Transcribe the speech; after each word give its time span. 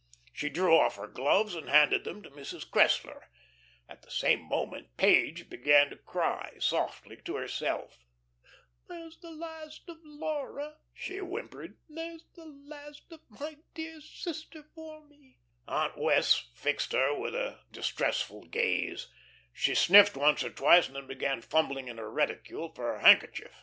She 0.33 0.49
drew 0.49 0.75
off 0.75 0.95
her 0.95 1.05
gloves 1.05 1.53
and 1.53 1.69
handed 1.69 2.05
them 2.05 2.23
to 2.23 2.31
Mrs. 2.31 2.67
Cressler. 2.67 3.25
At 3.87 4.01
the 4.01 4.09
same 4.09 4.41
moment 4.41 4.97
Page 4.97 5.47
began 5.47 5.91
to 5.91 5.95
cry 5.95 6.55
softly 6.57 7.17
to 7.17 7.35
herself. 7.35 7.99
"There's 8.87 9.19
the 9.19 9.29
last 9.29 9.87
of 9.89 9.97
Laura," 10.03 10.77
she 10.91 11.19
whimpered. 11.19 11.77
"There's 11.87 12.25
the 12.33 12.47
last 12.47 13.11
of 13.11 13.19
my 13.29 13.57
dear 13.75 14.01
sister 14.01 14.63
for 14.73 15.07
me." 15.07 15.37
Aunt 15.67 15.99
Wess' 15.99 16.49
fixed 16.55 16.93
her 16.93 17.13
with 17.13 17.35
a 17.35 17.59
distressful 17.69 18.45
gaze. 18.45 19.07
She 19.53 19.75
sniffed 19.75 20.17
once 20.17 20.43
or 20.43 20.49
twice, 20.49 20.87
and 20.87 20.95
then 20.95 21.05
began 21.05 21.41
fumbling 21.43 21.89
in 21.89 21.99
her 21.99 22.09
reticule 22.09 22.73
for 22.73 22.91
her 22.93 23.01
handkerchief. 23.01 23.51